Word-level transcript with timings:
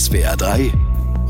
SWR 0.00 0.34
3 0.34 0.72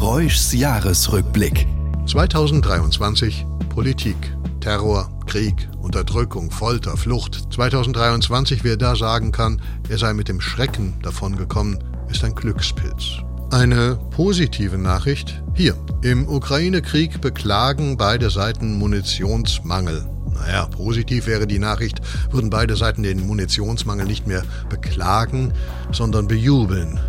Reuschs 0.00 0.52
Jahresrückblick. 0.52 1.66
2023 2.06 3.44
Politik, 3.68 4.14
Terror, 4.60 5.10
Krieg, 5.26 5.68
Unterdrückung, 5.82 6.52
Folter, 6.52 6.96
Flucht. 6.96 7.52
2023, 7.52 8.62
wer 8.62 8.76
da 8.76 8.94
sagen 8.94 9.32
kann, 9.32 9.60
er 9.88 9.98
sei 9.98 10.12
mit 10.12 10.28
dem 10.28 10.40
Schrecken 10.40 10.94
davongekommen, 11.02 11.82
ist 12.12 12.22
ein 12.22 12.36
Glückspilz. 12.36 13.18
Eine 13.50 13.98
positive 14.12 14.78
Nachricht 14.78 15.42
hier. 15.54 15.74
Im 16.02 16.28
Ukraine-Krieg 16.28 17.20
beklagen 17.20 17.96
beide 17.96 18.30
Seiten 18.30 18.78
Munitionsmangel. 18.78 20.08
Naja, 20.32 20.66
positiv 20.66 21.26
wäre 21.26 21.48
die 21.48 21.58
Nachricht, 21.58 22.02
würden 22.30 22.50
beide 22.50 22.76
Seiten 22.76 23.02
den 23.02 23.26
Munitionsmangel 23.26 24.06
nicht 24.06 24.28
mehr 24.28 24.44
beklagen, 24.68 25.54
sondern 25.90 26.28
bejubeln. 26.28 27.00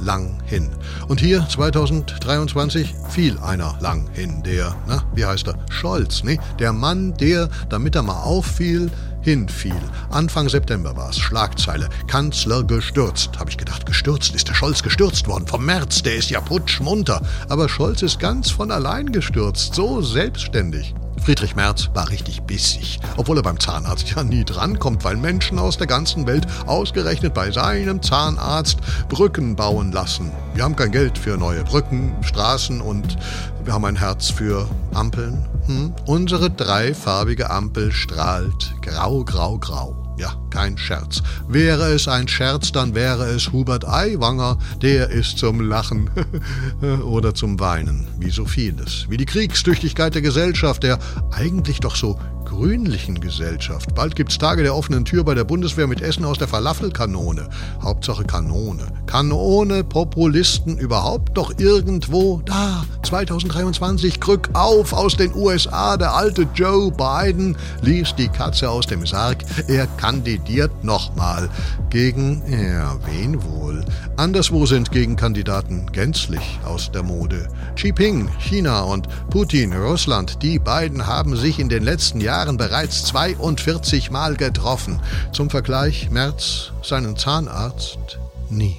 Lang 0.00 0.38
hin. 0.44 0.70
Und 1.08 1.20
hier 1.20 1.46
2023 1.48 2.94
fiel 3.08 3.38
einer 3.38 3.76
lang 3.80 4.08
hin, 4.12 4.42
der, 4.44 4.76
na, 4.86 5.02
wie 5.14 5.24
heißt 5.24 5.48
er? 5.48 5.54
Scholz, 5.70 6.22
ne? 6.22 6.38
Der 6.58 6.72
Mann, 6.72 7.14
der, 7.16 7.48
damit 7.68 7.94
er 7.94 8.02
mal 8.02 8.22
auffiel, 8.22 8.90
hinfiel. 9.26 9.74
Anfang 10.10 10.48
September 10.48 10.96
war 10.96 11.10
es. 11.10 11.18
Schlagzeile. 11.18 11.88
Kanzler 12.06 12.62
gestürzt. 12.62 13.38
Habe 13.38 13.50
ich 13.50 13.58
gedacht, 13.58 13.84
gestürzt? 13.84 14.34
Ist 14.34 14.48
der 14.48 14.54
Scholz 14.54 14.82
gestürzt 14.82 15.26
worden? 15.26 15.48
Vom 15.48 15.66
März, 15.66 16.02
der 16.02 16.14
ist 16.14 16.30
ja 16.30 16.40
putschmunter. 16.40 17.20
Aber 17.48 17.68
Scholz 17.68 18.02
ist 18.02 18.20
ganz 18.20 18.50
von 18.50 18.70
allein 18.70 19.10
gestürzt. 19.10 19.74
So 19.74 20.00
selbstständig. 20.00 20.94
Friedrich 21.26 21.56
Merz 21.56 21.90
war 21.92 22.08
richtig 22.08 22.42
bissig, 22.42 23.00
obwohl 23.16 23.38
er 23.38 23.42
beim 23.42 23.58
Zahnarzt 23.58 24.08
ja 24.14 24.22
nie 24.22 24.44
drankommt, 24.44 25.02
weil 25.02 25.16
Menschen 25.16 25.58
aus 25.58 25.76
der 25.76 25.88
ganzen 25.88 26.24
Welt 26.24 26.46
ausgerechnet 26.66 27.34
bei 27.34 27.50
seinem 27.50 28.00
Zahnarzt 28.00 28.78
Brücken 29.08 29.56
bauen 29.56 29.90
lassen. 29.90 30.30
Wir 30.54 30.62
haben 30.62 30.76
kein 30.76 30.92
Geld 30.92 31.18
für 31.18 31.36
neue 31.36 31.64
Brücken, 31.64 32.14
Straßen 32.22 32.80
und 32.80 33.18
wir 33.64 33.72
haben 33.72 33.84
ein 33.86 33.96
Herz 33.96 34.30
für 34.30 34.68
Ampeln. 34.94 35.44
Hm? 35.66 35.94
Unsere 36.04 36.48
dreifarbige 36.48 37.50
Ampel 37.50 37.90
strahlt 37.90 38.76
grau, 38.80 39.24
grau, 39.24 39.58
grau. 39.58 40.05
Ja, 40.18 40.34
kein 40.50 40.78
Scherz. 40.78 41.22
Wäre 41.46 41.92
es 41.92 42.08
ein 42.08 42.26
Scherz, 42.26 42.72
dann 42.72 42.94
wäre 42.94 43.26
es 43.26 43.52
Hubert 43.52 43.86
Aiwanger, 43.86 44.58
der 44.80 45.10
ist 45.10 45.38
zum 45.38 45.60
Lachen 45.60 46.10
oder 47.04 47.34
zum 47.34 47.60
Weinen, 47.60 48.08
wie 48.18 48.30
so 48.30 48.46
vieles. 48.46 49.06
Wie 49.10 49.18
die 49.18 49.26
Kriegstüchtigkeit 49.26 50.14
der 50.14 50.22
Gesellschaft, 50.22 50.82
der 50.82 50.98
eigentlich 51.32 51.80
doch 51.80 51.96
so 51.96 52.18
grünlichen 52.46 53.20
Gesellschaft. 53.20 53.94
Bald 53.94 54.16
gibt's 54.16 54.38
Tage 54.38 54.62
der 54.62 54.74
offenen 54.74 55.04
Tür 55.04 55.24
bei 55.24 55.34
der 55.34 55.44
Bundeswehr 55.44 55.86
mit 55.86 56.00
Essen 56.00 56.24
aus 56.24 56.38
der 56.38 56.48
Falafelkanone. 56.48 57.48
Hauptsache 57.82 58.24
Kanone. 58.24 58.86
Kanone, 59.06 59.84
Populisten 59.84 60.78
überhaupt 60.78 61.36
doch 61.36 61.52
irgendwo 61.58 62.40
da. 62.44 62.84
2023, 63.02 64.20
Krück 64.20 64.48
auf 64.54 64.92
aus 64.92 65.16
den 65.16 65.34
USA. 65.34 65.96
Der 65.96 66.14
alte 66.14 66.46
Joe 66.54 66.92
Biden 66.92 67.56
ließ 67.82 68.14
die 68.16 68.28
Katze 68.28 68.70
aus 68.70 68.86
dem 68.86 69.04
Sarg. 69.04 69.38
Er 69.66 69.88
kandidiert 69.98 70.84
nochmal. 70.84 71.48
Gegen, 71.90 72.42
ja, 72.48 72.96
wen 73.04 73.42
wohl? 73.42 73.84
Anderswo 74.16 74.64
sind 74.64 74.92
Gegenkandidaten 74.92 75.90
gänzlich 75.92 76.60
aus 76.64 76.90
der 76.92 77.02
Mode. 77.02 77.48
Xi 77.74 77.92
Jinping, 77.96 78.28
China 78.38 78.82
und 78.82 79.08
Putin, 79.30 79.72
Russland, 79.72 80.42
die 80.42 80.58
beiden 80.58 81.06
haben 81.06 81.34
sich 81.34 81.58
in 81.58 81.70
den 81.70 81.82
letzten 81.82 82.20
Jahren 82.20 82.45
Jahren 82.46 82.58
bereits 82.58 83.04
42 83.06 84.12
Mal 84.12 84.36
getroffen. 84.36 85.00
Zum 85.32 85.50
Vergleich 85.50 86.10
Merz 86.10 86.70
seinen 86.80 87.16
Zahnarzt 87.16 88.20
nie. 88.50 88.76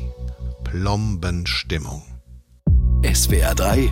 Plombenstimmung. 0.64 2.02
SWR 3.04 3.56
3 3.56 3.92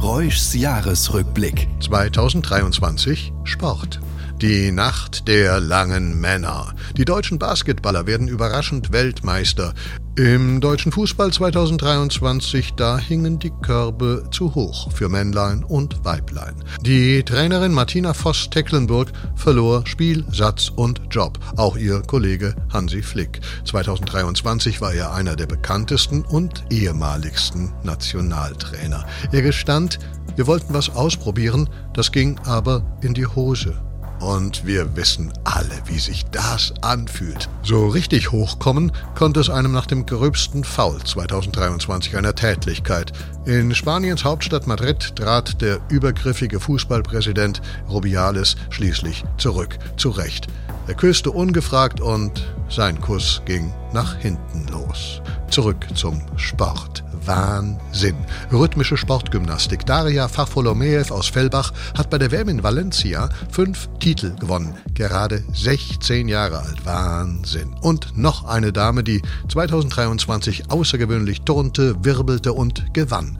Reuschs 0.00 0.54
Jahresrückblick 0.54 1.68
2023 1.80 3.34
Sport. 3.44 4.00
Die 4.40 4.72
Nacht 4.72 5.28
der 5.28 5.60
langen 5.60 6.18
Männer. 6.18 6.72
Die 6.96 7.04
deutschen 7.04 7.38
Basketballer 7.38 8.06
werden 8.06 8.26
überraschend 8.26 8.90
Weltmeister. 8.90 9.74
Im 10.16 10.62
deutschen 10.62 10.92
Fußball 10.92 11.30
2023, 11.30 12.72
da 12.72 12.96
hingen 12.96 13.38
die 13.38 13.52
Körbe 13.60 14.24
zu 14.30 14.54
hoch 14.54 14.92
für 14.92 15.10
Männlein 15.10 15.62
und 15.62 16.06
Weiblein. 16.06 16.54
Die 16.80 17.22
Trainerin 17.22 17.74
Martina 17.74 18.14
Voss-Tecklenburg 18.14 19.12
verlor 19.36 19.86
Spiel, 19.86 20.24
Satz 20.32 20.72
und 20.74 21.02
Job. 21.10 21.38
Auch 21.58 21.76
ihr 21.76 22.00
Kollege 22.00 22.56
Hansi 22.72 23.02
Flick. 23.02 23.42
2023 23.66 24.80
war 24.80 24.94
er 24.94 25.12
einer 25.12 25.36
der 25.36 25.48
bekanntesten 25.48 26.22
und 26.22 26.64
ehemaligsten 26.70 27.74
Nationaltrainer. 27.82 29.04
Er 29.32 29.42
gestand, 29.42 29.98
wir 30.34 30.46
wollten 30.46 30.72
was 30.72 30.88
ausprobieren, 30.88 31.68
das 31.92 32.10
ging 32.10 32.38
aber 32.46 32.82
in 33.02 33.12
die 33.12 33.26
Hose. 33.26 33.78
Und 34.20 34.66
wir 34.66 34.96
wissen 34.96 35.32
alle, 35.44 35.82
wie 35.86 35.98
sich 35.98 36.26
das 36.26 36.74
anfühlt. 36.82 37.48
So 37.62 37.88
richtig 37.88 38.32
hochkommen 38.32 38.92
konnte 39.14 39.40
es 39.40 39.48
einem 39.48 39.72
nach 39.72 39.86
dem 39.86 40.04
gröbsten 40.04 40.62
Foul 40.62 41.02
2023 41.02 42.16
einer 42.16 42.34
Tätlichkeit. 42.34 43.12
In 43.46 43.74
Spaniens 43.74 44.24
Hauptstadt 44.24 44.66
Madrid 44.66 45.16
trat 45.16 45.60
der 45.62 45.80
übergriffige 45.88 46.60
Fußballpräsident 46.60 47.62
Rubiales 47.88 48.56
schließlich 48.68 49.24
zurück. 49.38 49.78
Zu 49.96 50.10
Recht. 50.10 50.48
Er 50.86 50.94
küsste 50.94 51.30
ungefragt 51.30 52.00
und 52.00 52.52
sein 52.68 53.00
Kuss 53.00 53.42
ging 53.46 53.72
nach 53.92 54.16
hinten 54.16 54.66
los. 54.70 55.22
Zurück 55.50 55.86
zum 55.94 56.20
Sport. 56.36 57.04
Wahnsinn. 57.24 58.16
Rhythmische 58.52 58.96
Sportgymnastik. 58.96 59.86
Daria 59.86 60.28
Fafolomeev 60.28 61.10
aus 61.10 61.28
Fellbach 61.28 61.72
hat 61.96 62.10
bei 62.10 62.18
der 62.18 62.30
WM 62.30 62.48
in 62.48 62.62
Valencia 62.62 63.28
fünf 63.50 63.88
Titel 63.98 64.34
gewonnen. 64.36 64.74
Gerade 64.94 65.44
16 65.52 66.28
Jahre 66.28 66.58
alt. 66.58 66.84
Wahnsinn. 66.84 67.74
Und 67.80 68.16
noch 68.16 68.44
eine 68.44 68.72
Dame, 68.72 69.04
die 69.04 69.22
2023 69.48 70.70
außergewöhnlich 70.70 71.42
turnte, 71.42 72.04
wirbelte 72.04 72.52
und 72.52 72.94
gewann. 72.94 73.38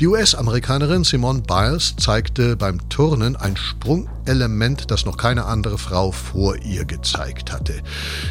Die 0.00 0.06
US-Amerikanerin 0.06 1.02
Simone 1.02 1.42
Biles 1.42 1.96
zeigte 1.96 2.56
beim 2.56 2.88
Turnen 2.88 3.34
ein 3.34 3.56
Sprungelement, 4.28 4.90
das 4.90 5.06
noch 5.06 5.16
keine 5.16 5.46
andere 5.46 5.78
Frau 5.78 6.12
vor 6.12 6.56
ihr 6.56 6.84
gezeigt 6.84 7.50
hatte. 7.50 7.72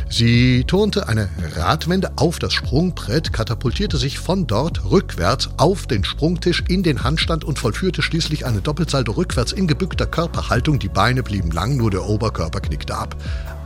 Sie 0.08 0.64
turnte 0.64 1.08
eine 1.08 1.28
Radwende 1.56 2.12
auf 2.18 2.38
das 2.38 2.54
Sprungbrett, 2.54 3.34
katapultierte 3.34 3.98
sich 3.98 4.20
von 4.20 4.46
dort 4.46 4.86
rückwärts 4.86 5.50
auf 5.58 5.88
den 5.88 6.04
Sprungtisch 6.04 6.64
in 6.68 6.84
den 6.84 7.04
Handstand 7.04 7.44
und 7.44 7.58
vollführte 7.58 8.04
schließlich 8.04 8.46
eine 8.46 8.62
Doppelsalto 8.62 9.14
rückwärts 9.14 9.54
in 9.54 9.66
gebückter 9.66 10.06
Körperhaltung. 10.06 10.78
Die 10.78 10.88
Beine 10.88 11.24
blieben 11.24 11.50
lang, 11.50 11.78
nur 11.78 11.90
der 11.90 12.06
Oberkörper 12.08 12.62
knickte 12.62 12.96
ab. 12.96 13.16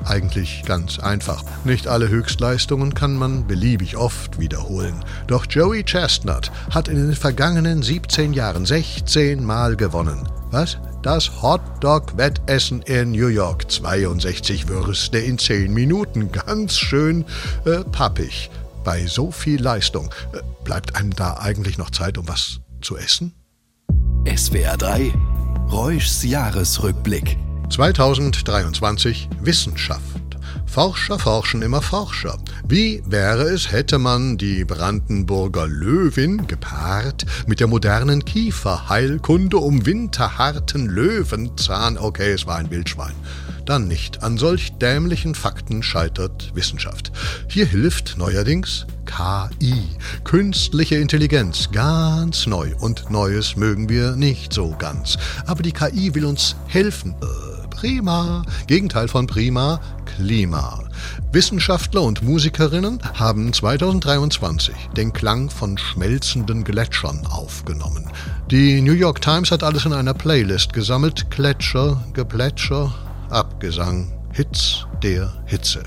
Eigentlich 0.06 0.63
ganz 0.66 1.00
einfach. 1.00 1.44
Nicht 1.66 1.90
alle 1.90 2.08
Höchstleistungen 2.08 2.94
kann 2.94 3.18
man 3.18 3.46
beliebig 3.46 3.98
oft 3.98 4.40
wiederholen. 4.40 4.96
Doch 5.28 5.46
Joey 5.50 5.84
Chestnut 5.84 6.50
hat 6.74 6.88
in 6.88 6.96
den 6.96 7.13
vergangenen 7.13 7.84
17 7.84 8.31
Jahren 8.31 8.66
16 8.66 9.44
Mal 9.44 9.75
gewonnen. 9.75 10.41
Was? 10.51 10.78
Das 11.01 11.41
Hotdog-Wettessen 11.41 12.81
in 12.84 13.12
New 13.12 13.28
York. 13.28 13.72
62 13.72 14.67
Würste 14.67 15.17
in 15.17 15.38
10 15.38 15.73
Minuten. 15.73 16.31
Ganz 16.31 16.78
schön 16.78 17.25
äh, 17.66 17.84
pappig. 17.85 18.51
Bei 18.84 19.06
so 19.07 19.31
viel 19.31 19.62
Leistung. 19.62 20.13
Äh, 20.34 20.41
bleibt 20.63 20.95
einem 20.95 21.16
da 21.16 21.38
eigentlich 21.38 21.78
noch 21.78 21.89
Zeit, 21.89 22.17
um 22.17 22.28
was 22.28 22.59
zu 22.81 22.97
essen? 22.97 23.34
SWR 24.28 24.78
3 24.78 25.13
Reuschs 25.72 26.23
Jahresrückblick 26.23 27.38
2023 27.69 29.29
Wissenschaft. 29.39 30.31
Forscher 30.72 31.20
forschen 31.20 31.64
immer 31.64 31.82
Forscher. 31.82 32.38
Wie 32.66 33.04
wäre 33.06 33.44
es, 33.44 33.74
hätte 33.74 34.00
man 34.00 34.38
die 34.38 34.64
Brandenburger 34.64 35.68
Löwin 35.68 36.48
gepaart 36.48 37.26
mit 37.45 37.60
der 37.60 37.68
modernen 37.68 38.24
Kieferheilkunde 38.24 39.57
um 39.57 39.86
winterharten 39.86 40.88
Löwenzahn? 40.88 41.98
Okay, 41.98 42.31
es 42.31 42.48
war 42.48 42.56
ein 42.56 42.72
Wildschwein. 42.72 43.12
Dann 43.66 43.90
nicht. 43.90 44.24
An 44.24 44.38
solch 44.38 44.72
dämlichen 44.78 45.36
Fakten 45.36 45.84
scheitert 45.84 46.56
Wissenschaft. 46.56 47.12
Hier 47.50 47.66
hilft 47.66 48.16
neuerdings 48.18 48.86
KI, 49.06 49.75
künstliche 50.24 50.95
Intelligenz, 50.95 51.69
ganz 51.74 52.48
neu. 52.48 52.72
Und 52.80 53.12
Neues 53.12 53.57
mögen 53.57 53.90
wir 53.90 54.16
nicht 54.16 54.54
so 54.54 54.74
ganz. 54.80 55.18
Aber 55.45 55.63
die 55.63 55.74
KI 55.74 56.16
will 56.16 56.24
uns 56.24 56.56
helfen. 56.68 57.13
Äh, 57.22 57.61
prima. 57.71 58.44
Gegenteil 58.68 59.07
von 59.07 59.25
prima, 59.25 59.79
Klima. 60.06 60.83
Wissenschaftler 61.31 62.03
und 62.03 62.21
Musikerinnen 62.21 63.00
haben 63.15 63.51
2023 63.51 64.75
den 64.95 65.12
Klang 65.13 65.50
von 65.50 65.79
schmelzenden 65.79 66.63
Gletschern 66.63 67.25
aufgenommen. 67.25 68.12
Die 68.51 68.81
New 68.81 68.94
York 68.94 69.21
Times 69.21 69.50
hat 69.50 69.63
alles 69.63 69.85
in 69.85 69.94
einer 69.94 70.13
Playlist 70.13 70.73
gesammelt. 70.73 71.31
Gletscher, 71.31 72.03
Geplätscher, 72.13 72.94
Abgesang, 73.29 74.12
Hits, 74.33 74.85
der 75.03 75.33
Hitze. 75.45 75.83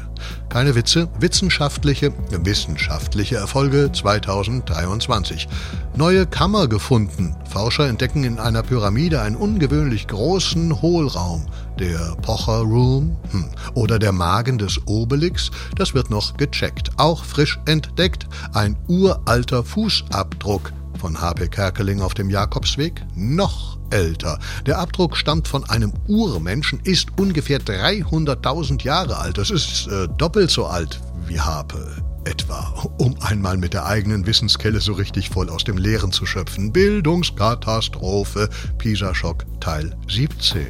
Keine 0.48 0.74
Witze, 0.74 1.08
wissenschaftliche, 1.18 2.12
wissenschaftliche 2.30 3.36
Erfolge 3.36 3.90
2023. 3.92 5.48
Neue 5.96 6.26
Kammer 6.26 6.68
gefunden. 6.68 7.34
Forscher 7.50 7.88
entdecken 7.88 8.24
in 8.24 8.38
einer 8.38 8.62
Pyramide 8.62 9.20
einen 9.20 9.36
ungewöhnlich 9.36 10.06
großen 10.06 10.82
Hohlraum. 10.82 11.46
Der 11.78 12.16
Pocher 12.22 12.60
Room 12.60 13.16
hm. 13.30 13.50
oder 13.74 13.98
der 13.98 14.12
Magen 14.12 14.58
des 14.58 14.80
Obelix, 14.86 15.50
das 15.76 15.94
wird 15.94 16.10
noch 16.10 16.36
gecheckt. 16.36 16.90
Auch 16.98 17.24
frisch 17.24 17.58
entdeckt 17.66 18.26
ein 18.52 18.76
uralter 18.88 19.64
Fußabdruck 19.64 20.72
von 21.04 21.20
H.P. 21.20 21.48
Kerkeling 21.48 22.00
auf 22.00 22.14
dem 22.14 22.30
Jakobsweg 22.30 23.04
noch 23.14 23.76
älter. 23.90 24.38
Der 24.64 24.78
Abdruck 24.78 25.18
stammt 25.18 25.46
von 25.46 25.62
einem 25.68 25.92
Urmenschen, 26.08 26.80
ist 26.82 27.08
ungefähr 27.18 27.60
300.000 27.60 28.82
Jahre 28.84 29.18
alt. 29.18 29.36
Das 29.36 29.50
ist 29.50 29.86
äh, 29.88 30.08
doppelt 30.16 30.50
so 30.50 30.64
alt 30.64 31.02
wie 31.26 31.38
Harpe 31.38 31.94
etwa, 32.24 32.72
um 32.96 33.14
einmal 33.20 33.58
mit 33.58 33.74
der 33.74 33.84
eigenen 33.84 34.26
Wissenskelle 34.26 34.80
so 34.80 34.94
richtig 34.94 35.28
voll 35.28 35.50
aus 35.50 35.64
dem 35.64 35.76
Leeren 35.76 36.10
zu 36.10 36.24
schöpfen. 36.24 36.72
Bildungskatastrophe, 36.72 38.48
Pisa-Schock 38.78 39.44
Teil 39.60 39.94
17. 40.08 40.68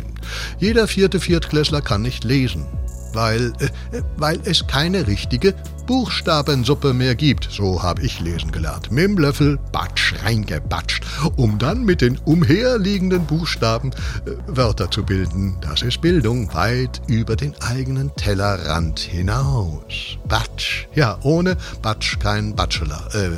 Jeder 0.59 0.89
vierte 0.89 1.21
Viertklässler 1.21 1.81
kann 1.81 2.03
nicht 2.03 2.25
lesen 2.25 2.67
weil, 3.15 3.53
äh, 3.59 4.03
weil 4.17 4.41
es 4.45 4.67
keine 4.67 5.07
richtige 5.07 5.55
Buchstabensuppe 5.87 6.95
mehr 6.95 7.15
gibt. 7.15 7.49
So 7.51 7.83
habe 7.83 8.03
ich 8.03 8.21
lesen 8.21 8.53
gelernt. 8.53 8.91
Mit 8.91 9.05
dem 9.05 9.19
Löffel 9.19 9.59
batsch 9.73 10.15
reingebatscht, 10.23 11.05
um 11.37 11.59
dann 11.59 11.85
mit 11.85 12.01
den 12.01 12.19
umherliegenden 12.19 13.27
Buchstaben 13.27 13.91
äh, 13.91 14.31
Wörter 14.47 14.91
zu 14.91 15.05
bilden. 15.05 15.57
Das 15.61 15.83
ist 15.83 16.01
Bildung 16.01 16.53
weit 16.55 17.03
über 17.07 17.37
den 17.37 17.55
eigenen 17.61 18.15
Tellerrand 18.17 18.99
hinaus. 18.99 20.19
Batsch. 20.29 20.87
Ja, 20.95 21.19
ohne 21.23 21.57
Batsch 21.83 22.19
kein 22.19 22.55
Bachelor. 22.55 23.15
Äh, 23.15 23.31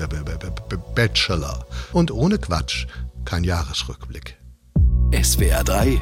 Bachelor. 0.94 1.66
Und 1.92 2.10
ohne 2.10 2.38
Quatsch 2.38 2.86
kein 3.24 3.44
Jahresrückblick. 3.44 4.36
SWR 5.12 5.64
3 5.64 6.00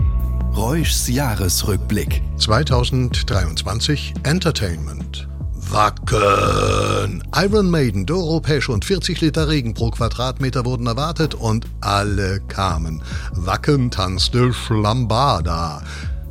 Reuschs 0.57 1.09
Jahresrückblick 1.09 2.23
2023 2.37 4.15
Entertainment 4.23 5.27
Wacken! 5.53 7.25
Iron 7.35 7.69
Maiden, 7.71 8.07
Doro 8.07 8.39
Pesch 8.39 8.69
und 8.69 8.85
40 8.85 9.21
Liter 9.21 9.49
Regen 9.49 9.75
pro 9.75 9.91
Quadratmeter 9.91 10.65
wurden 10.65 10.87
erwartet 10.87 11.35
und 11.35 11.67
alle 11.81 12.39
kamen. 12.47 13.03
Wacken 13.33 13.91
tanzte 13.91 14.53
Schlambada. 14.53 15.83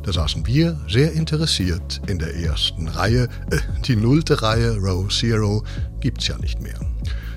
Da 0.02 0.12
saßen 0.12 0.46
wir 0.46 0.80
sehr 0.88 1.12
interessiert 1.12 2.00
in 2.06 2.18
der 2.18 2.34
ersten 2.34 2.88
Reihe. 2.88 3.28
Äh, 3.50 3.58
die 3.86 3.96
nullte 3.96 4.40
Reihe, 4.40 4.78
Row 4.78 5.06
Zero, 5.08 5.64
gibt's 6.00 6.28
ja 6.28 6.38
nicht 6.38 6.62
mehr. 6.62 6.80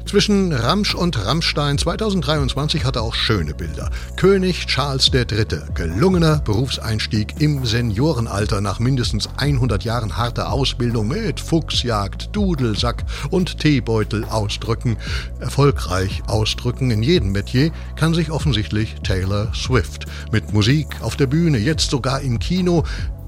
Zwischen 0.08 0.54
Ramsch 0.54 0.96
und 0.96 1.26
Rammstein 1.26 1.78
2023 1.78 2.86
hatte 2.86 3.02
auch 3.02 3.14
schöne 3.14 3.54
Bilder. 3.54 3.90
König 4.16 4.66
Charles 4.66 5.12
III. 5.14 5.46
Gelungener 5.74 6.40
Berufseinstieg 6.40 7.42
im 7.42 7.66
Seniorenalter 7.66 8.62
nach 8.62 8.80
mindestens 8.80 9.28
100 9.36 9.84
Jahren 9.84 10.16
harter 10.16 10.54
Ausbildung 10.54 11.10
mit 11.10 11.42
Fuchsjagd, 11.42 12.34
Dudelsack 12.34 13.04
und 13.32 13.60
Teebeutel 13.60 14.24
ausdrücken. 14.24 14.96
Erfolgreich 15.42 16.24
ausdrücken 16.28 16.90
in 16.90 17.04
jedem 17.04 17.34
Metier 17.34 17.72
kann 17.98 18.14
sich 18.14 18.32
offensichtlich 18.32 18.96
Taylor 19.04 19.54
Swift. 19.54 20.06
Mit 20.32 20.54
Musik 20.54 20.88
auf 21.02 21.18
der 21.18 21.28
Bühne, 21.28 21.58
jetzt 21.58 21.90
sogar 21.90 22.22
im 22.22 22.40
Kino, 22.40 22.86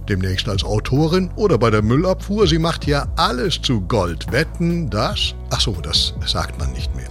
demnächst 0.10 0.50
als 0.50 0.64
Autorin 0.64 1.30
oder 1.36 1.58
bei 1.58 1.70
der 1.70 1.82
Müllabfuhr. 1.82 2.48
Sie 2.48 2.60
macht 2.60 2.86
ja 2.86 3.08
alles 3.16 3.62
zu 3.62 3.82
Gold. 3.82 4.32
Wetten, 4.32 4.90
das? 4.90 5.36
Ach 5.52 5.62
so, 5.62 5.78
das 5.82 6.14
sagt 6.26 6.60
man 6.60 6.72
nicht 6.74 6.96
mehr. 6.96 7.10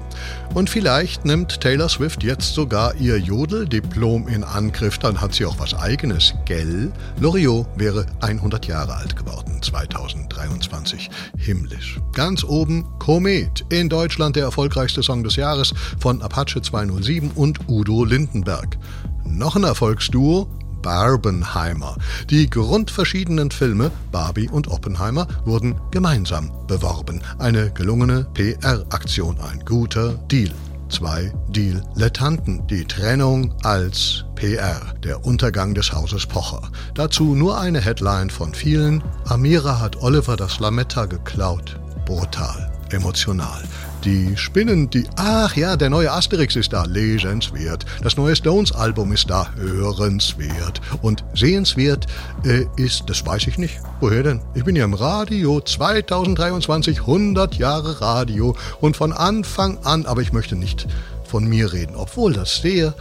Und 0.55 0.71
vielleicht 0.71 1.25
nimmt 1.25 1.61
Taylor 1.61 1.89
Swift 1.89 2.23
jetzt 2.23 2.55
sogar 2.55 2.95
ihr 2.97 3.19
Jodeldiplom 3.19 4.29
in 4.29 4.43
Angriff, 4.43 4.99
dann 4.99 5.21
hat 5.21 5.35
sie 5.35 5.45
auch 5.45 5.59
was 5.59 5.75
eigenes, 5.75 6.35
gell? 6.47 6.91
Loriot 7.21 7.67
wäre 7.77 8.07
100 8.21 8.67
Jahre 8.67 8.97
alt 8.97 9.15
geworden, 9.15 9.61
2023. 9.63 11.11
Himmlisch. 11.37 12.01
Ganz 12.15 12.45
oben 12.45 12.87
Komet, 12.99 13.65
in 13.69 13.89
Deutschland 13.89 14.37
der 14.37 14.45
erfolgreichste 14.45 15.03
Song 15.03 15.23
des 15.23 15.37
Jahres 15.37 15.75
von 16.01 16.23
Apache 16.23 16.63
207 16.63 17.31
und 17.35 17.69
Udo 17.69 18.05
Lindenberg. 18.05 18.79
Noch 19.25 19.57
ein 19.57 19.65
Erfolgsduo, 19.65 20.49
Barbenheimer. 20.89 21.99
Die 22.31 22.49
grundverschiedenen 22.49 23.51
Filme 23.51 23.91
Barbie 24.11 24.49
und 24.49 24.69
Oppenheimer 24.69 25.27
wurden 25.45 25.79
gemeinsam 25.91 26.51
beworben. 26.67 27.21
Eine 27.39 27.71
gelungene 27.73 28.27
PR-Aktion, 28.33 29.37
ein 29.39 29.63
guter 29.67 30.15
Deal. 30.31 30.51
Zwei 30.89 31.31
Deal-Letanten. 31.51 32.67
Die 32.69 32.87
Trennung 32.87 33.53
als 33.65 34.25
PR, 34.35 34.81
der 35.05 35.27
Untergang 35.27 35.75
des 35.75 35.93
Hauses 35.93 36.25
Pocher. 36.25 36.63
Dazu 36.95 37.35
nur 37.35 37.61
eine 37.61 37.83
Headline 37.83 38.31
von 38.31 38.55
vielen. 38.55 39.05
Amira 39.27 39.81
hat 39.81 40.01
Oliver 40.01 40.37
das 40.37 40.59
Lametta 40.59 41.05
geklaut. 41.05 41.79
Brutal, 42.07 42.73
emotional. 42.93 43.63
Die 44.09 44.37
Spinnen, 44.39 44.89
die. 44.89 45.05
Ach 45.17 45.55
ja, 45.55 45.77
der 45.77 45.91
neue 45.91 46.11
Asterix 46.11 46.57
ist 46.57 46.73
da, 46.73 46.85
lesenswert. 46.85 47.85
Das 48.03 48.17
neue 48.17 48.35
Stones-Album 48.35 49.13
ist 49.13 49.29
da, 49.29 49.53
hörenswert. 49.53 50.81
Und 51.03 51.25
sehenswert 51.35 52.07
äh, 52.43 52.65
ist, 52.83 53.03
das 53.09 53.27
weiß 53.27 53.47
ich 53.49 53.59
nicht. 53.59 53.83
Woher 54.01 54.23
denn? 54.23 54.41
Ich 54.55 54.65
bin 54.65 54.77
ja 54.77 54.87
im 54.87 54.95
Radio, 54.95 55.61
2023, 55.61 57.01
100 57.01 57.57
Jahre 57.57 58.01
Radio. 58.01 58.57
Und 58.81 58.97
von 58.97 59.13
Anfang 59.13 59.77
an, 59.85 60.07
aber 60.07 60.23
ich 60.23 60.33
möchte 60.33 60.57
nicht 60.57 60.89
von 61.25 61.47
mir 61.47 61.75
reden, 61.75 61.95
obwohl 61.95 62.33
das 62.33 62.63
sehr. 62.63 62.95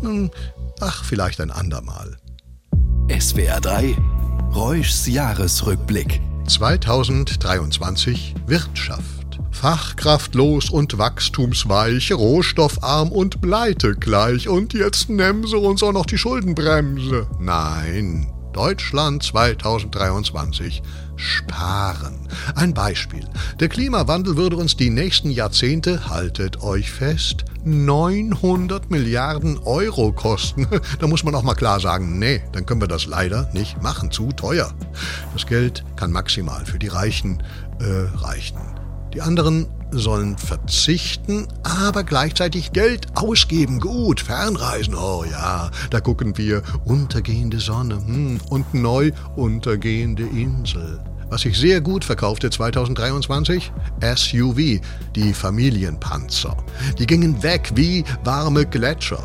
Hm, 0.00 0.30
ach, 0.80 1.04
vielleicht 1.04 1.42
ein 1.42 1.50
andermal. 1.50 2.16
SWR 3.10 3.60
3 3.60 3.98
Reuschs 4.54 5.06
Jahresrückblick 5.08 6.22
2023 6.46 8.34
Wirtschaft 8.46 9.23
fachkraftlos 9.50 10.70
und 10.70 10.98
wachstumsweich, 10.98 12.12
rohstoffarm 12.12 13.10
und 13.12 13.40
pleitegleich. 13.40 14.48
Und 14.48 14.74
jetzt 14.74 15.08
nehmen 15.08 15.44
uns 15.44 15.82
auch 15.82 15.92
noch 15.92 16.06
die 16.06 16.18
Schuldenbremse. 16.18 17.26
Nein, 17.38 18.26
Deutschland 18.52 19.22
2023 19.22 20.82
sparen. 21.16 22.28
Ein 22.54 22.74
Beispiel. 22.74 23.24
Der 23.60 23.68
Klimawandel 23.68 24.36
würde 24.36 24.56
uns 24.56 24.76
die 24.76 24.90
nächsten 24.90 25.30
Jahrzehnte, 25.30 26.08
haltet 26.08 26.62
euch 26.62 26.90
fest, 26.90 27.44
900 27.64 28.90
Milliarden 28.90 29.58
Euro 29.58 30.12
kosten. 30.12 30.66
Da 31.00 31.06
muss 31.06 31.24
man 31.24 31.34
auch 31.34 31.42
mal 31.42 31.54
klar 31.54 31.80
sagen, 31.80 32.18
nee, 32.18 32.42
dann 32.52 32.66
können 32.66 32.80
wir 32.80 32.88
das 32.88 33.06
leider 33.06 33.50
nicht 33.52 33.82
machen, 33.82 34.10
zu 34.10 34.32
teuer. 34.32 34.72
Das 35.32 35.46
Geld 35.46 35.84
kann 35.96 36.12
maximal 36.12 36.64
für 36.64 36.78
die 36.78 36.88
Reichen 36.88 37.42
äh, 37.80 38.16
reichen. 38.16 38.83
Die 39.14 39.22
anderen 39.22 39.66
sollen 39.92 40.36
verzichten, 40.36 41.46
aber 41.62 42.02
gleichzeitig 42.02 42.72
Geld 42.72 43.06
ausgeben. 43.14 43.78
Gut, 43.78 44.20
Fernreisen, 44.20 44.94
oh 44.96 45.24
ja, 45.30 45.70
da 45.90 46.00
gucken 46.00 46.36
wir 46.36 46.62
untergehende 46.84 47.60
Sonne 47.60 47.96
hm, 47.96 48.40
und 48.50 48.74
neu 48.74 49.12
untergehende 49.36 50.24
Insel. 50.24 51.00
Was 51.30 51.42
sich 51.42 51.56
sehr 51.56 51.80
gut 51.80 52.04
verkaufte 52.04 52.50
2023? 52.50 53.72
SUV, 54.16 54.80
die 55.14 55.32
Familienpanzer. 55.32 56.56
Die 56.98 57.06
gingen 57.06 57.42
weg 57.42 57.70
wie 57.74 58.04
warme 58.24 58.66
Gletscher. 58.66 59.22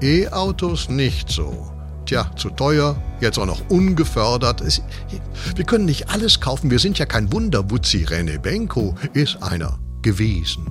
E-Autos 0.00 0.88
nicht 0.88 1.30
so. 1.30 1.77
Tja, 2.08 2.30
zu 2.36 2.48
teuer, 2.48 2.96
jetzt 3.20 3.38
auch 3.38 3.44
noch 3.44 3.68
ungefördert. 3.68 4.62
Es, 4.62 4.80
wir 5.54 5.64
können 5.66 5.84
nicht 5.84 6.08
alles 6.08 6.40
kaufen, 6.40 6.70
wir 6.70 6.78
sind 6.78 6.98
ja 6.98 7.04
kein 7.04 7.30
Wunderwutzi. 7.30 8.06
René 8.06 8.38
Benko 8.38 8.94
ist 9.12 9.42
einer 9.42 9.78
gewesen. 10.02 10.66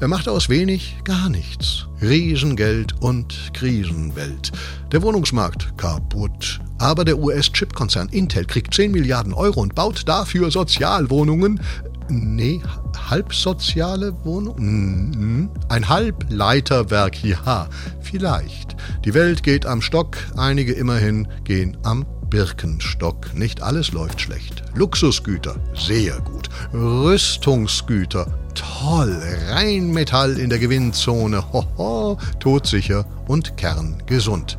Er 0.00 0.08
macht 0.08 0.28
aus 0.28 0.48
wenig 0.48 0.96
gar 1.04 1.28
nichts. 1.28 1.86
Riesengeld 2.00 3.00
und 3.00 3.52
Krisenwelt. 3.54 4.50
Der 4.90 5.02
Wohnungsmarkt 5.02 5.78
kaputt. 5.78 6.60
Aber 6.78 7.04
der 7.04 7.18
US-Chip-Konzern 7.18 8.08
Intel 8.08 8.44
kriegt 8.44 8.74
10 8.74 8.90
Milliarden 8.90 9.32
Euro 9.32 9.60
und 9.60 9.74
baut 9.74 10.08
dafür 10.08 10.50
Sozialwohnungen. 10.50 11.60
Nee, 12.08 12.60
halbsoziale 13.08 14.12
Wohnungen? 14.24 15.48
Ein 15.68 15.88
Halbleiterwerk, 15.88 17.22
ja, 17.24 17.68
vielleicht. 18.00 18.76
Die 19.04 19.14
Welt 19.14 19.42
geht 19.42 19.66
am 19.66 19.80
Stock, 19.80 20.16
einige 20.36 20.72
immerhin 20.72 21.28
gehen 21.44 21.76
am 21.84 22.04
Birkenstock. 22.32 23.34
Nicht 23.34 23.60
alles 23.60 23.92
läuft 23.92 24.22
schlecht. 24.22 24.62
Luxusgüter, 24.74 25.54
sehr 25.74 26.18
gut. 26.20 26.48
Rüstungsgüter, 26.72 28.26
toll. 28.54 29.20
Rheinmetall 29.50 30.38
in 30.38 30.48
der 30.48 30.58
Gewinnzone, 30.58 31.52
hoho, 31.52 32.16
todsicher 32.40 33.04
und 33.28 33.58
kerngesund. 33.58 34.56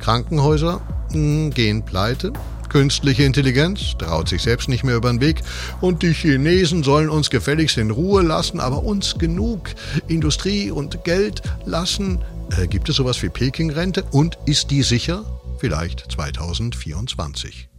Krankenhäuser 0.00 0.82
mh, 1.12 1.14
hm, 1.14 1.50
gehen 1.50 1.82
pleite, 1.82 2.30
künstliche 2.68 3.22
Intelligenz 3.22 3.96
traut 3.96 4.28
sich 4.28 4.42
selbst 4.42 4.68
nicht 4.68 4.84
mehr 4.84 4.96
über 4.96 5.08
den 5.08 5.22
Weg 5.22 5.40
und 5.80 6.02
die 6.02 6.12
Chinesen 6.12 6.82
sollen 6.82 7.08
uns 7.08 7.30
gefälligst 7.30 7.78
in 7.78 7.90
Ruhe 7.90 8.20
lassen, 8.20 8.60
aber 8.60 8.82
uns 8.82 9.16
genug 9.16 9.70
Industrie 10.08 10.70
und 10.70 11.04
Geld 11.04 11.40
lassen. 11.64 12.18
Äh, 12.60 12.66
gibt 12.66 12.90
es 12.90 12.96
sowas 12.96 13.22
wie 13.22 13.30
Peking-Rente 13.30 14.04
und 14.10 14.36
ist 14.44 14.70
die 14.70 14.82
sicher? 14.82 15.24
Vielleicht 15.64 16.12
2024. 16.12 17.70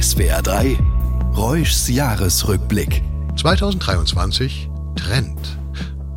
SWR 0.00 0.40
3 0.40 0.78
Reuschs 1.36 1.86
Jahresrückblick 1.88 3.02
2023 3.36 4.70
Trend. 4.96 5.58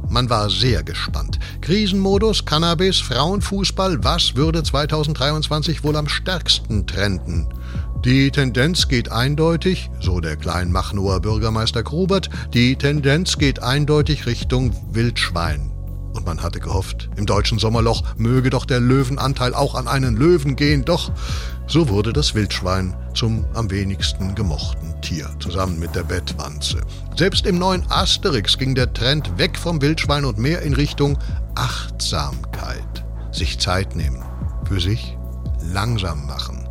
Man 0.08 0.30
war 0.30 0.50
sehr 0.50 0.84
gespannt. 0.84 1.38
Krisenmodus, 1.60 2.46
Cannabis, 2.46 3.02
Frauenfußball, 3.02 4.06
was 4.06 4.38
würde 4.38 4.64
2023 4.64 5.84
wohl 5.84 5.98
am 5.98 6.08
stärksten 6.08 6.88
trenden? 6.88 7.50
Die 8.06 8.32
Tendenz 8.32 8.88
geht 8.88 9.12
eindeutig, 9.12 9.90
so 10.00 10.22
der 10.22 10.38
Kleinmachnower 10.38 11.20
Bürgermeister 11.20 11.84
Grubert, 11.84 12.30
die 12.54 12.78
Tendenz 12.78 13.38
geht 13.38 13.62
eindeutig 13.62 14.28
Richtung 14.28 14.72
Wildschwein. 14.94 15.75
Und 16.16 16.26
man 16.26 16.42
hatte 16.42 16.62
gehofft, 16.62 17.10
im 17.18 17.26
deutschen 17.26 17.60
Sommerloch 17.60 18.02
möge 18.16 18.50
doch 18.50 18.66
der 18.66 18.80
Löwenanteil 18.80 19.54
auch 19.54 19.76
an 19.76 19.90
einen 19.90 20.16
Löwen 20.16 20.56
gehen, 20.56 20.86
doch 20.86 21.12
so 21.68 21.90
wurde 21.90 22.14
das 22.14 22.34
Wildschwein 22.34 22.96
zum 23.14 23.46
am 23.54 23.70
wenigsten 23.70 24.34
gemochten 24.34 24.94
Tier, 25.02 25.30
zusammen 25.40 25.78
mit 25.78 25.94
der 25.94 26.04
Bettwanze. 26.04 26.82
Selbst 27.18 27.46
im 27.46 27.60
neuen 27.60 27.84
Asterix 27.92 28.58
ging 28.58 28.76
der 28.76 28.94
Trend 28.94 29.38
weg 29.38 29.58
vom 29.58 29.82
Wildschwein 29.82 30.24
und 30.24 30.38
mehr 30.38 30.62
in 30.62 30.74
Richtung 30.74 31.18
Achtsamkeit. 31.56 33.04
Sich 33.34 33.60
Zeit 33.60 33.98
nehmen. 33.98 34.24
Für 34.70 34.80
sich 34.80 35.18
langsam 35.74 36.26
machen. 36.28 36.66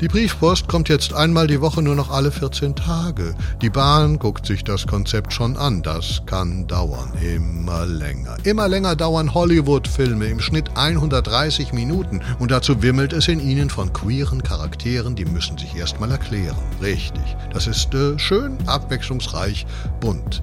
Die 0.00 0.06
Briefpost 0.06 0.68
kommt 0.68 0.88
jetzt 0.88 1.12
einmal 1.12 1.48
die 1.48 1.60
Woche 1.60 1.82
nur 1.82 1.96
noch 1.96 2.10
alle 2.10 2.30
14 2.30 2.76
Tage. 2.76 3.34
Die 3.60 3.68
Bahn 3.68 4.20
guckt 4.20 4.46
sich 4.46 4.62
das 4.62 4.86
Konzept 4.86 5.32
schon 5.32 5.56
an. 5.56 5.82
Das 5.82 6.22
kann 6.24 6.68
dauern. 6.68 7.12
Immer 7.20 7.84
länger. 7.84 8.36
Immer 8.44 8.68
länger 8.68 8.94
dauern 8.94 9.34
Hollywood-Filme. 9.34 10.26
Im 10.26 10.38
Schnitt 10.38 10.70
130 10.76 11.72
Minuten. 11.72 12.20
Und 12.38 12.52
dazu 12.52 12.80
wimmelt 12.80 13.12
es 13.12 13.26
in 13.26 13.40
ihnen 13.40 13.70
von 13.70 13.92
queeren 13.92 14.44
Charakteren, 14.44 15.16
die 15.16 15.24
müssen 15.24 15.58
sich 15.58 15.74
erstmal 15.74 16.12
erklären. 16.12 16.56
Richtig. 16.80 17.36
Das 17.52 17.66
ist 17.66 17.92
äh, 17.92 18.16
schön, 18.20 18.56
abwechslungsreich, 18.66 19.66
bunt. 19.98 20.42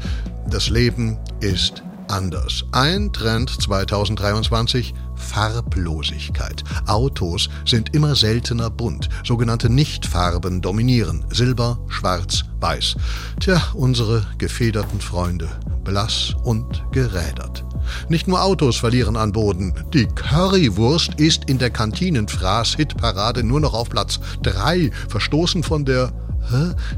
Das 0.50 0.70
Leben 0.70 1.18
ist 1.40 1.82
anders. 2.10 2.66
Ein 2.72 3.12
Trend 3.14 3.50
2023 3.50 4.94
Farblosigkeit. 5.16 6.64
Autos 6.86 7.50
sind 7.66 7.96
immer 7.96 8.16
seltener 8.16 8.70
bunt. 8.70 9.10
Sogenannte 9.24 9.70
Nichtfarben 9.70 10.62
dominieren. 10.62 11.26
Silber, 11.32 11.80
Schwarz, 11.88 12.44
Weiß. 12.60 12.96
Tja, 13.40 13.62
unsere 13.74 14.26
gefederten 14.38 15.00
Freunde. 15.02 15.50
Blass 15.84 16.36
und 16.44 16.84
gerädert. 16.92 17.64
Nicht 18.10 18.28
nur 18.28 18.44
Autos 18.44 18.78
verlieren 18.78 19.16
an 19.16 19.32
Boden. 19.32 19.74
Die 19.94 20.08
Currywurst 20.08 21.16
ist 21.16 21.46
in 21.46 21.60
der 21.60 21.70
Kantinenfraß-Hitparade 21.70 23.44
nur 23.44 23.60
noch 23.60 23.74
auf 23.74 23.90
Platz 23.90 24.20
3, 24.42 24.92
verstoßen 25.08 25.64
von 25.64 25.86
der 25.86 26.12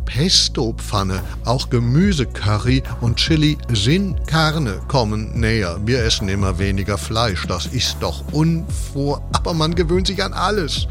Pesto-Pfanne, 0.06 1.22
auch 1.46 1.70
Gemüsecurry 1.70 2.84
und 3.02 3.18
Chili 3.18 3.58
Sin 3.74 4.16
Carne 4.26 4.80
kommen 4.88 5.40
näher. 5.40 5.80
Wir 5.86 6.04
essen 6.04 6.30
immer 6.30 6.60
weniger 6.60 6.98
Fleisch, 6.98 7.46
das 7.48 7.66
ist 7.68 7.98
doch 8.02 8.24
unvor... 8.32 9.22
Aber 9.34 9.54
man 9.54 9.76
gewöhnt 9.76 10.08
sich 10.08 10.24
an 10.24 10.34
alles. 10.34 10.88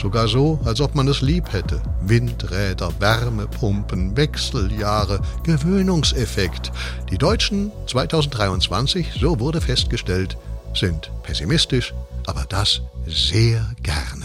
Sogar 0.00 0.28
so, 0.28 0.60
als 0.64 0.80
ob 0.80 0.94
man 0.94 1.08
es 1.08 1.22
lieb 1.22 1.52
hätte. 1.52 1.80
Windräder, 2.02 2.92
Wärmepumpen, 2.98 4.16
Wechseljahre, 4.16 5.20
Gewöhnungseffekt. 5.42 6.70
Die 7.10 7.18
Deutschen 7.18 7.72
2023, 7.86 9.18
so 9.18 9.40
wurde 9.40 9.60
festgestellt, 9.60 10.36
sind 10.74 11.10
pessimistisch, 11.22 11.94
aber 12.26 12.44
das 12.48 12.82
sehr 13.06 13.66
gern. 13.82 14.24